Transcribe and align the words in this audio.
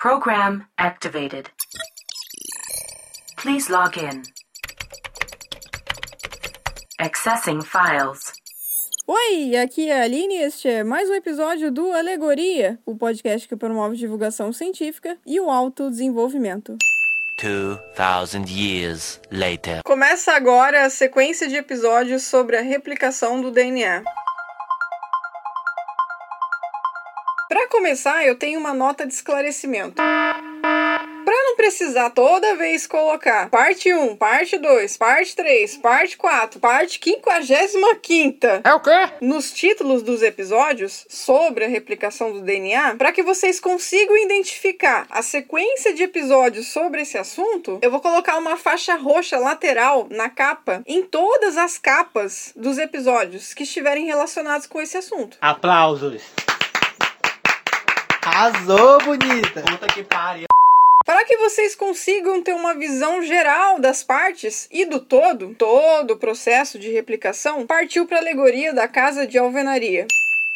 Program 0.00 0.64
activated. 0.78 1.50
Please 3.36 3.68
log 3.68 3.98
in. 3.98 4.22
Accessing 7.00 7.62
files. 7.62 8.32
Oi, 9.08 9.56
aqui 9.56 9.90
é 9.90 10.00
a 10.00 10.04
Aline 10.04 10.36
e 10.36 10.42
este 10.42 10.68
é 10.68 10.84
mais 10.84 11.10
um 11.10 11.14
episódio 11.14 11.72
do 11.72 11.90
Alegoria, 11.90 12.78
o 12.86 12.94
podcast 12.94 13.48
que 13.48 13.56
promove 13.56 13.96
divulgação 13.96 14.52
científica 14.52 15.18
e 15.26 15.40
o 15.40 15.50
autodesenvolvimento. 15.50 16.78
2000 17.42 18.44
years 18.48 19.20
later. 19.32 19.82
Começa 19.84 20.32
agora 20.32 20.84
a 20.84 20.90
sequência 20.90 21.48
de 21.48 21.56
episódios 21.56 22.22
sobre 22.22 22.56
a 22.56 22.62
replicação 22.62 23.40
do 23.40 23.50
DNA. 23.50 24.04
Para 27.48 27.66
começar, 27.68 28.26
eu 28.26 28.34
tenho 28.34 28.60
uma 28.60 28.74
nota 28.74 29.06
de 29.06 29.14
esclarecimento. 29.14 29.94
Para 29.94 31.44
não 31.44 31.56
precisar 31.56 32.10
toda 32.10 32.56
vez 32.56 32.86
colocar 32.86 33.48
parte 33.48 33.90
1, 33.92 34.16
parte 34.16 34.58
2, 34.58 34.96
parte 34.98 35.34
3, 35.34 35.78
parte 35.78 36.16
4, 36.18 36.60
parte 36.60 37.00
55 37.02 38.46
É 38.64 38.74
o 38.74 38.80
quê? 38.80 39.12
nos 39.22 39.50
títulos 39.50 40.02
dos 40.02 40.22
episódios 40.22 41.06
sobre 41.08 41.64
a 41.64 41.68
replicação 41.68 42.32
do 42.32 42.42
DNA, 42.42 42.96
para 42.96 43.12
que 43.12 43.22
vocês 43.22 43.58
consigam 43.58 44.16
identificar 44.18 45.06
a 45.10 45.22
sequência 45.22 45.94
de 45.94 46.02
episódios 46.02 46.66
sobre 46.68 47.00
esse 47.00 47.16
assunto, 47.16 47.78
eu 47.80 47.90
vou 47.90 48.00
colocar 48.00 48.36
uma 48.36 48.58
faixa 48.58 48.94
roxa 48.96 49.38
lateral 49.38 50.06
na 50.10 50.28
capa, 50.28 50.82
em 50.86 51.02
todas 51.02 51.56
as 51.56 51.78
capas 51.78 52.52
dos 52.54 52.76
episódios 52.76 53.54
que 53.54 53.62
estiverem 53.62 54.04
relacionados 54.04 54.66
com 54.66 54.82
esse 54.82 54.98
assunto. 54.98 55.38
Aplausos. 55.40 56.22
Arrasou, 58.28 58.98
bonita! 58.98 59.62
Puta 59.62 59.86
que 59.86 60.04
pariu. 60.04 60.44
Para 61.06 61.24
que 61.24 61.38
vocês 61.38 61.74
consigam 61.74 62.42
ter 62.42 62.52
uma 62.52 62.74
visão 62.74 63.22
geral 63.22 63.80
das 63.80 64.04
partes 64.04 64.68
e 64.70 64.84
do 64.84 65.00
todo, 65.00 65.54
todo 65.54 66.10
o 66.10 66.16
processo 66.18 66.78
de 66.78 66.90
replicação 66.90 67.66
partiu 67.66 68.06
para 68.06 68.18
a 68.18 68.20
alegoria 68.20 68.74
da 68.74 68.86
casa 68.86 69.26
de 69.26 69.38
alvenaria. 69.38 70.06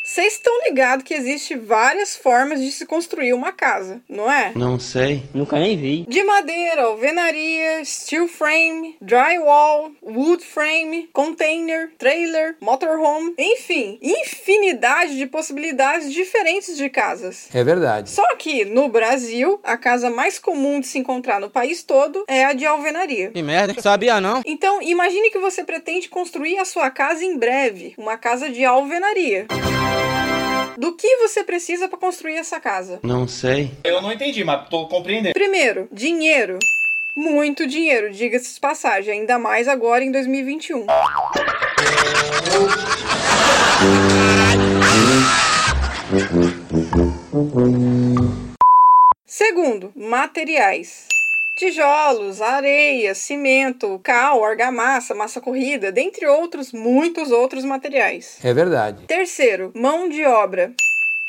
Vocês 0.04 0.34
estão 0.34 0.52
ligados 0.64 1.04
que 1.04 1.14
existe 1.14 1.54
várias 1.54 2.16
formas 2.16 2.60
de 2.60 2.72
se 2.72 2.84
construir 2.84 3.32
uma 3.32 3.52
casa, 3.52 4.02
não 4.08 4.30
é? 4.30 4.50
Não 4.56 4.78
sei. 4.78 5.22
Nunca 5.32 5.58
nem 5.60 5.76
vi. 5.76 6.04
De 6.08 6.24
madeira, 6.24 6.82
alvenaria, 6.82 7.84
steel 7.84 8.26
frame, 8.26 8.96
drywall, 9.00 9.92
wood 10.02 10.44
frame, 10.44 11.08
container, 11.12 11.92
trailer, 11.96 12.56
motorhome, 12.60 13.32
enfim, 13.38 14.00
infinidade 14.02 15.16
de 15.16 15.26
possibilidades 15.26 16.12
diferentes 16.12 16.76
de 16.76 16.90
casas. 16.90 17.48
É 17.54 17.62
verdade. 17.62 18.10
Só 18.10 18.34
que 18.34 18.64
no 18.64 18.88
Brasil, 18.88 19.60
a 19.62 19.76
casa 19.76 20.10
mais 20.10 20.36
comum 20.36 20.80
de 20.80 20.88
se 20.88 20.98
encontrar 20.98 21.40
no 21.40 21.48
país 21.48 21.84
todo 21.84 22.24
é 22.26 22.44
a 22.44 22.52
de 22.52 22.66
alvenaria. 22.66 23.30
Que 23.30 23.42
merda, 23.42 23.80
sabia 23.80 24.20
não? 24.20 24.42
Então, 24.44 24.82
imagine 24.82 25.30
que 25.30 25.38
você 25.38 25.62
pretende 25.62 26.08
construir 26.08 26.58
a 26.58 26.64
sua 26.64 26.90
casa 26.90 27.24
em 27.24 27.38
breve, 27.38 27.94
uma 27.96 28.18
casa 28.18 28.50
de 28.50 28.64
alvenaria. 28.64 29.46
Do 30.76 30.94
que 30.94 31.16
você 31.18 31.44
precisa 31.44 31.88
para 31.88 31.98
construir 31.98 32.36
essa 32.36 32.58
casa? 32.58 32.98
Não 33.02 33.28
sei. 33.28 33.70
Eu 33.84 34.02
não 34.02 34.12
entendi, 34.12 34.42
mas 34.44 34.68
tô 34.68 34.86
compreendendo. 34.86 35.32
Primeiro, 35.32 35.88
dinheiro. 35.92 36.58
Muito 37.14 37.66
dinheiro, 37.66 38.10
diga-se 38.10 38.54
de 38.54 38.60
passagem, 38.60 39.20
ainda 39.20 39.38
mais 39.38 39.68
agora 39.68 40.02
em 40.02 40.10
2021. 40.10 40.86
Segundo, 49.26 49.92
materiais. 49.94 51.06
Tijolos, 51.54 52.40
areia, 52.40 53.14
cimento, 53.14 54.00
cal, 54.02 54.42
argamassa, 54.42 55.14
massa 55.14 55.40
corrida, 55.40 55.92
dentre 55.92 56.26
outros, 56.26 56.72
muitos 56.72 57.30
outros 57.30 57.64
materiais. 57.64 58.38
É 58.42 58.54
verdade. 58.54 59.04
Terceiro, 59.06 59.70
mão 59.74 60.08
de 60.08 60.24
obra. 60.24 60.72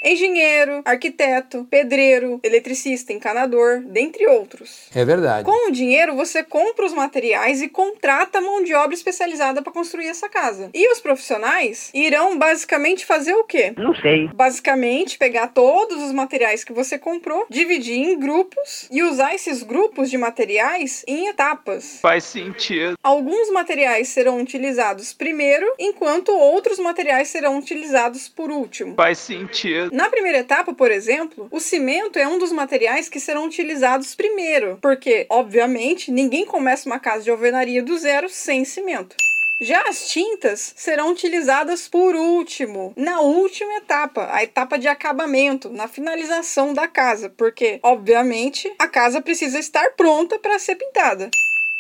Engenheiro, 0.04 0.82
arquiteto, 0.84 1.66
pedreiro, 1.70 2.40
eletricista, 2.44 3.14
encanador, 3.14 3.80
dentre 3.86 4.28
outros. 4.28 4.90
É 4.94 5.06
verdade. 5.06 5.46
Com 5.46 5.70
o 5.70 5.72
dinheiro, 5.72 6.14
você 6.14 6.44
compra 6.44 6.86
os 6.86 6.94
materiais 6.94 7.62
e 7.62 7.70
contrata 7.70 8.42
mão 8.42 8.62
de 8.62 8.74
obra 8.74 8.94
especializada 8.94 9.62
para 9.62 9.72
construir 9.72 10.08
essa 10.08 10.28
casa. 10.28 10.70
E 10.74 10.92
os 10.92 11.00
profissionais 11.00 11.90
irão 11.94 12.38
basicamente 12.38 13.06
fazer 13.06 13.34
o 13.34 13.46
quê? 13.46 13.74
Não 13.78 13.96
sei. 13.96 14.28
Basicamente, 14.34 15.18
pegar 15.18 15.48
todos 15.48 16.04
os 16.04 16.12
materiais 16.12 16.66
que 16.66 16.74
você 16.74 17.00
comprou, 17.00 17.46
dividir 17.50 17.96
em 17.96 18.20
grupos 18.20 18.90
e 18.92 19.04
usar 19.04 19.34
esses 19.34 19.64
grupos 19.64 20.10
de 20.10 20.18
materiais 20.18 21.04
em 21.08 21.28
etapas. 21.28 22.00
Faz 22.02 22.26
sentido. 22.26 22.98
Alguns 23.02 23.50
materiais 23.52 24.10
serão 24.10 24.42
utilizados 24.42 25.14
primeiro, 25.14 25.66
enquanto 25.80 26.30
outros 26.34 26.78
materiais 26.78 27.30
serão 27.30 27.58
utilizados 27.58 28.28
por 28.28 28.52
último. 28.52 28.96
Faz 28.96 29.18
sentido. 29.18 29.93
Na 29.94 30.10
primeira 30.10 30.40
etapa, 30.40 30.74
por 30.74 30.90
exemplo, 30.90 31.48
o 31.52 31.60
cimento 31.60 32.18
é 32.18 32.28
um 32.28 32.40
dos 32.40 32.52
materiais 32.52 33.08
que 33.08 33.20
serão 33.20 33.46
utilizados 33.46 34.16
primeiro, 34.16 34.80
porque, 34.82 35.28
obviamente, 35.30 36.12
ninguém 36.12 36.48
começa 36.48 36.90
uma 36.90 36.98
casa 36.98 37.24
de 37.24 37.30
alvenaria 37.30 37.84
do 37.84 37.96
zero 37.96 38.28
sem 38.28 38.66
cimento. 38.66 39.16
Já 39.62 39.84
as 39.88 40.08
tintas 40.10 40.74
serão 40.76 41.12
utilizadas 41.12 41.88
por 41.88 42.16
último, 42.16 42.92
na 42.98 43.22
última 43.22 43.76
etapa, 43.76 44.30
a 44.32 44.44
etapa 44.44 44.80
de 44.80 44.88
acabamento, 44.88 45.70
na 45.70 45.88
finalização 45.88 46.74
da 46.74 46.88
casa, 46.88 47.30
porque, 47.30 47.80
obviamente, 47.84 48.74
a 48.80 48.88
casa 48.88 49.22
precisa 49.22 49.60
estar 49.60 49.92
pronta 49.92 50.40
para 50.40 50.58
ser 50.58 50.76
pintada. 50.76 51.30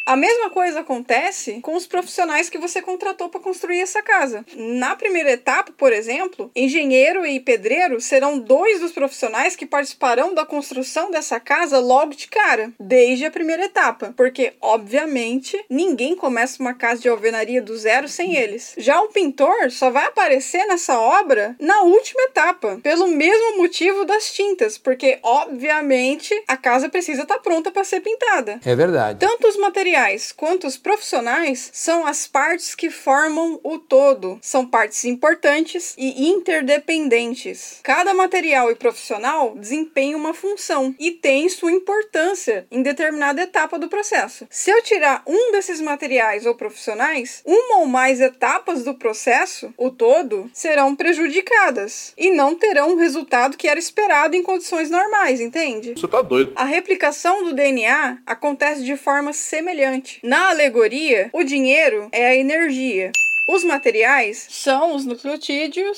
A 0.06 0.18
mesma 0.18 0.50
coisa 0.50 0.82
acontece 0.82 1.62
com 1.62 1.78
os 1.78 1.88
profissionais 1.88 2.50
que 2.50 2.58
você 2.58 2.82
contratou 2.82 3.30
para 3.30 3.40
construir 3.40 3.80
essa 3.80 4.02
casa. 4.02 4.46
Na 4.54 4.98
primeira 4.98 5.32
etapa, 5.32 5.72
por 5.78 5.94
exemplo, 5.94 6.52
engenheiro 6.54 7.26
e 7.26 7.40
pedreiro 7.40 8.02
serão 8.02 8.38
dois 8.38 8.82
dos 8.82 8.92
profissionais 8.92 9.56
que 9.56 9.66
participarão 9.66 10.34
da 10.34 10.46
construção 10.46 11.10
dessa 11.10 11.40
casa 11.40 11.80
logo 11.80 12.14
de 12.16 12.28
cara, 12.28 12.74
desde 12.78 13.24
a 13.24 13.32
primeira 13.32 13.64
etapa, 13.64 14.14
porque, 14.18 14.52
obviamente, 14.60 15.58
ninguém 15.70 16.18
começa 16.18 16.62
uma 16.62 16.74
casa 16.74 17.02
de 17.02 17.08
alvenaria 17.08 17.62
do 17.62 17.78
zero 17.78 18.10
sem 18.10 18.36
eles. 18.36 18.76
Já 18.78 19.00
o 19.02 19.08
pintor 19.08 19.72
só 19.72 19.90
vai 19.90 20.08
aparecer 20.08 20.66
nessa 20.66 21.00
obra 21.00 21.56
na 21.58 21.84
última 21.84 22.24
etapa, 22.24 22.78
pelo 22.84 23.08
mesmo 23.08 23.58
motivo 23.58 24.04
das 24.04 24.34
tintas, 24.34 24.78
porque, 24.78 25.20
obviamente, 25.24 26.34
a 26.46 26.58
casa 26.58 26.90
precisa 26.90 27.22
estar 27.22 27.40
pronta 27.40 27.72
para 27.72 27.86
ser 27.86 28.02
pintada. 28.02 28.60
É 28.66 28.76
verdade. 28.76 29.20
Tanto 29.20 29.48
os 29.48 29.56
materiais 29.56 29.93
quanto 30.36 30.66
os 30.66 30.76
profissionais 30.76 31.70
são 31.72 32.04
as 32.04 32.26
partes 32.28 32.74
que 32.74 32.90
formam 32.90 33.60
o 33.64 33.78
todo. 33.78 34.40
São 34.42 34.66
partes 34.66 35.06
importantes 35.06 35.94
e 35.96 36.30
interdependentes. 36.30 37.80
Cada 37.84 38.12
material 38.12 38.72
e 38.72 38.76
profissional 38.76 39.56
desempenha 39.56 40.18
uma 40.18 40.34
função 40.34 40.96
e 41.00 41.12
tem 41.12 41.48
sua 41.48 41.72
importância 41.72 42.66
em 42.72 42.82
determinada 42.82 43.44
etapa 43.44 43.78
do 43.78 43.88
processo. 43.88 44.48
Se 44.50 44.72
eu 44.72 44.82
tirar 44.82 45.22
um 45.28 45.52
desses 45.52 45.80
materiais 45.80 46.48
ou 46.48 46.56
profissionais, 46.56 47.44
uma 47.46 47.78
ou 47.78 47.86
mais 47.86 48.20
etapas 48.20 48.84
do 48.84 48.96
processo, 48.96 49.72
o 49.78 49.92
todo, 49.92 50.50
serão 50.54 50.96
prejudicadas 50.96 52.14
e 52.18 52.32
não 52.32 52.56
terão 52.56 52.94
o 52.94 52.98
resultado 52.98 53.58
que 53.58 53.68
era 53.68 53.80
esperado 53.80 54.36
em 54.36 54.42
condições 54.42 54.90
normais, 54.90 55.40
entende? 55.40 55.94
Você 55.96 56.08
tá 56.08 56.24
doido. 56.24 56.52
A 56.56 56.66
replicação 56.66 57.44
do 57.44 57.54
DNA 57.54 58.18
acontece 58.26 58.84
de 58.84 58.98
forma 58.98 59.34
semelhante. 59.34 59.83
Na 60.24 60.50
alegoria, 60.50 61.30
o 61.34 61.44
dinheiro 61.44 62.08
é 62.12 62.28
a 62.28 62.36
energia. 62.36 63.12
Os 63.48 63.64
materiais 63.64 64.48
são 64.50 64.96
os 64.96 65.06
nucleotídeos 65.06 65.98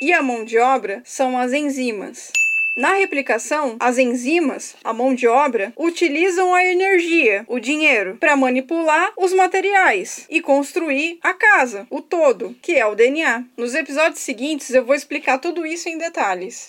e 0.00 0.12
a 0.12 0.22
mão 0.22 0.44
de 0.44 0.58
obra 0.58 1.02
são 1.04 1.38
as 1.38 1.52
enzimas. 1.52 2.32
Na 2.76 2.92
replicação, 2.92 3.76
as 3.80 3.96
enzimas, 3.96 4.76
a 4.84 4.92
mão 4.92 5.14
de 5.14 5.26
obra, 5.26 5.72
utilizam 5.78 6.54
a 6.54 6.62
energia, 6.62 7.42
o 7.48 7.58
dinheiro, 7.58 8.18
para 8.20 8.36
manipular 8.36 9.12
os 9.16 9.32
materiais 9.32 10.26
e 10.28 10.42
construir 10.42 11.18
a 11.22 11.32
casa, 11.32 11.86
o 11.88 12.02
todo, 12.02 12.54
que 12.60 12.72
é 12.72 12.84
o 12.84 12.94
DNA. 12.94 13.44
Nos 13.56 13.74
episódios 13.74 14.20
seguintes 14.20 14.70
eu 14.70 14.84
vou 14.84 14.94
explicar 14.94 15.38
tudo 15.38 15.64
isso 15.64 15.88
em 15.88 15.96
detalhes. 15.96 16.68